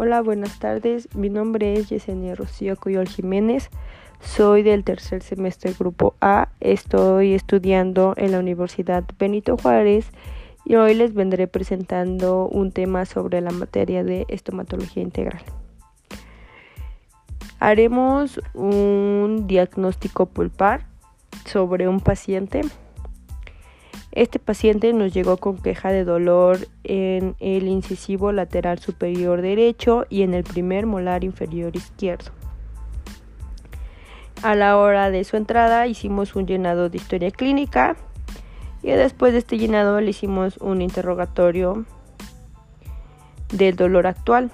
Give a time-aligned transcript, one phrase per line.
[0.00, 1.12] Hola, buenas tardes.
[1.16, 3.68] Mi nombre es Yesenia Rocío Coyol Jiménez.
[4.20, 6.50] Soy del tercer semestre Grupo A.
[6.60, 10.12] Estoy estudiando en la Universidad Benito Juárez
[10.64, 15.42] y hoy les vendré presentando un tema sobre la materia de estomatología integral.
[17.58, 20.86] Haremos un diagnóstico pulpar
[21.44, 22.60] sobre un paciente
[24.22, 30.22] este paciente nos llegó con queja de dolor en el incisivo lateral superior derecho y
[30.22, 32.32] en el primer molar inferior izquierdo.
[34.42, 37.96] A la hora de su entrada hicimos un llenado de historia clínica
[38.82, 41.84] y después de este llenado le hicimos un interrogatorio
[43.52, 44.50] del dolor actual.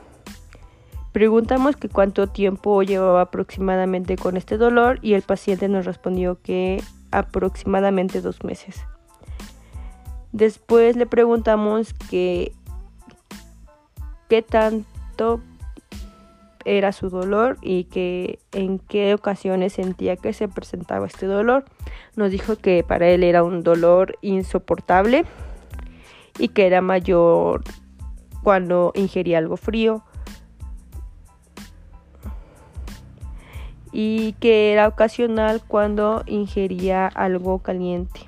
[1.13, 6.83] Preguntamos que cuánto tiempo llevaba aproximadamente con este dolor y el paciente nos respondió que
[7.11, 8.85] aproximadamente dos meses.
[10.35, 12.51] Después le preguntamos que
[14.29, 15.41] qué tanto
[16.65, 21.65] era su dolor y que en qué ocasiones sentía que se presentaba este dolor.
[22.17, 25.25] Nos dijo que para él era un dolor insoportable
[26.37, 27.63] y que era mayor
[28.43, 30.03] cuando ingería algo frío
[33.93, 38.24] y que era ocasional cuando ingería algo caliente.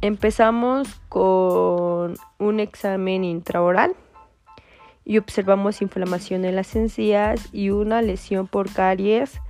[0.00, 3.96] Empezamos con un examen intraoral
[5.04, 9.40] y observamos inflamación en las encías y una lesión por caries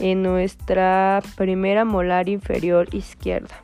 [0.00, 3.54] en nuestra primera molar inferior izquierda.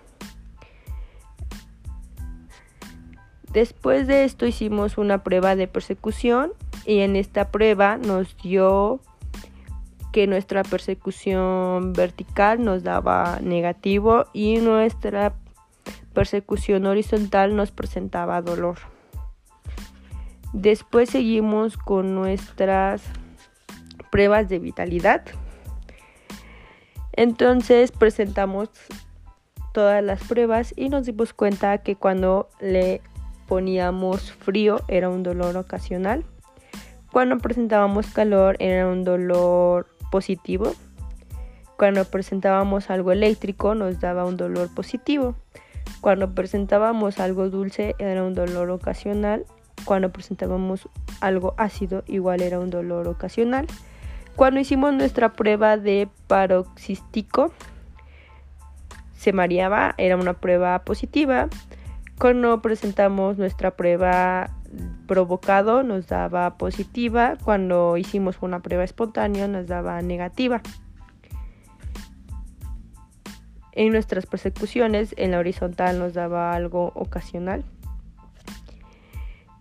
[3.52, 6.52] Después de esto hicimos una prueba de persecución
[6.86, 9.00] y en esta prueba nos dio
[10.12, 15.34] que nuestra persecución vertical nos daba negativo y nuestra
[16.12, 18.78] persecución horizontal nos presentaba dolor.
[20.52, 23.02] Después seguimos con nuestras
[24.10, 25.22] pruebas de vitalidad.
[27.12, 28.68] Entonces presentamos
[29.72, 33.00] todas las pruebas y nos dimos cuenta que cuando le
[33.46, 36.24] poníamos frío era un dolor ocasional.
[37.12, 40.72] Cuando presentábamos calor era un dolor positivo.
[41.76, 45.34] Cuando presentábamos algo eléctrico nos daba un dolor positivo.
[46.00, 49.44] Cuando presentábamos algo dulce era un dolor ocasional.
[49.84, 50.88] Cuando presentábamos
[51.20, 53.66] algo ácido igual era un dolor ocasional.
[54.36, 57.52] Cuando hicimos nuestra prueba de paroxístico
[59.14, 61.48] se mareaba, era una prueba positiva.
[62.18, 64.50] Cuando presentamos nuestra prueba
[65.06, 67.36] provocado nos daba positiva.
[67.44, 70.62] Cuando hicimos una prueba espontánea nos daba negativa.
[73.72, 77.64] En nuestras persecuciones, en la horizontal nos daba algo ocasional.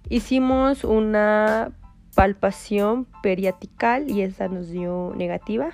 [0.10, 1.72] Hicimos una
[2.16, 5.70] palpación periatical y esa nos dio negativa.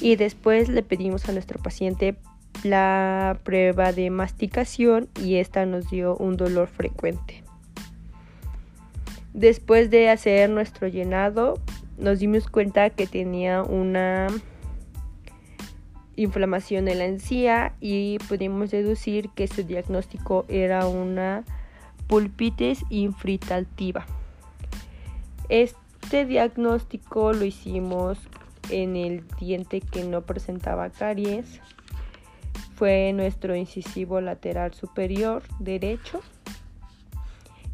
[0.00, 2.16] Y después le pedimos a nuestro paciente
[2.62, 7.42] la prueba de masticación y esta nos dio un dolor frecuente.
[9.32, 11.60] Después de hacer nuestro llenado,
[11.98, 14.28] nos dimos cuenta que tenía una
[16.16, 21.44] inflamación en la encía y pudimos deducir que su diagnóstico era una
[22.06, 24.06] pulpitis infritaltiva.
[25.48, 28.18] Este diagnóstico lo hicimos
[28.70, 31.60] en el diente que no presentaba caries.
[32.76, 36.20] Fue nuestro incisivo lateral superior derecho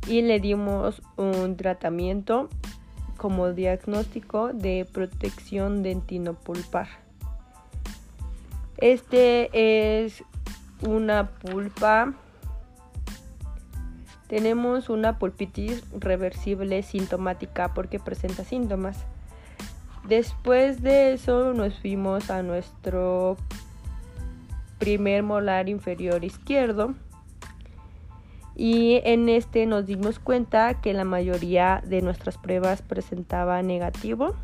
[0.07, 2.49] y le dimos un tratamiento
[3.17, 7.00] como diagnóstico de protección dentinopulpar.
[8.81, 9.51] Este
[10.05, 10.25] es
[10.87, 12.15] una pulpa.
[14.27, 19.05] Tenemos una pulpitis reversible sintomática porque presenta síntomas.
[20.09, 23.37] Después de eso nos fuimos a nuestro
[24.79, 26.95] primer molar inferior izquierdo
[28.57, 34.35] y en este nos dimos cuenta que la mayoría de nuestras pruebas presentaba negativo,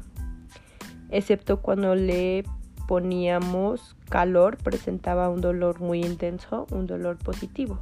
[1.10, 2.44] excepto cuando le
[2.86, 7.80] poníamos calor presentaba un dolor muy intenso, un dolor positivo.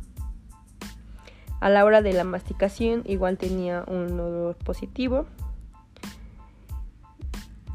[1.61, 5.27] A la hora de la masticación igual tenía un dolor positivo.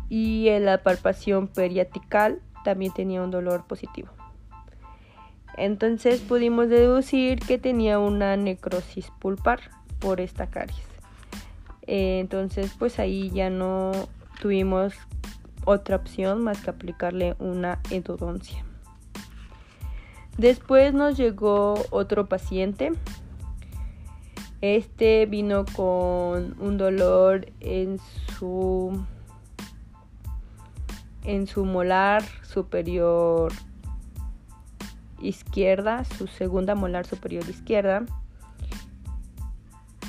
[0.10, 4.10] Y en la palpación periatical también tenía un dolor positivo.
[5.58, 9.60] Entonces pudimos deducir que tenía una necrosis pulpar
[10.00, 10.78] por esta caries.
[11.86, 13.92] Entonces pues ahí ya no
[14.40, 14.94] tuvimos
[15.66, 18.66] otra opción más que aplicarle una endodoncia.
[20.38, 22.94] Después nos llegó otro paciente
[24.62, 28.00] Este vino con un dolor en
[28.38, 29.06] su
[31.24, 33.52] en su molar superior
[35.22, 38.06] izquierda, su segunda molar superior izquierda.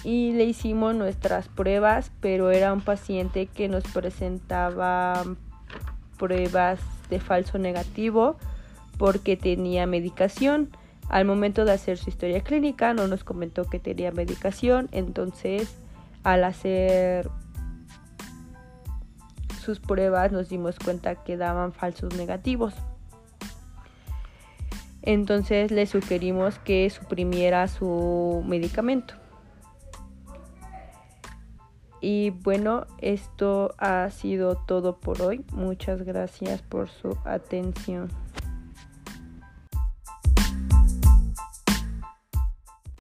[0.02, 5.24] Y le hicimos nuestras pruebas, pero era un paciente que nos presentaba
[6.18, 6.80] pruebas
[7.10, 8.36] de falso negativo
[8.98, 10.70] porque tenía medicación.
[11.08, 15.74] Al momento de hacer su historia clínica no nos comentó que tenía medicación, entonces
[16.22, 17.28] al hacer
[19.60, 22.74] sus pruebas nos dimos cuenta que daban falsos negativos.
[25.02, 29.19] Entonces le sugerimos que suprimiera su medicamento.
[32.00, 35.44] Y bueno, esto ha sido todo por hoy.
[35.52, 38.08] Muchas gracias por su atención.